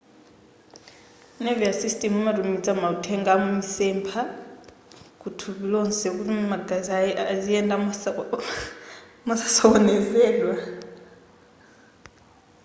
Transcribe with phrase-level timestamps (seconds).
[1.43, 4.21] nervous system imatumiza mauthenga a misempha
[5.21, 6.93] kuthupi lonse kuti magazi
[7.33, 7.83] aziyendabe
[9.25, 10.55] mosasokonezedwa